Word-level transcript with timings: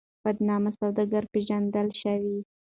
بدنام 0.25 0.63
سوداگر 0.79 1.23
پېژندل 1.33 1.87
شوی. 2.01 2.37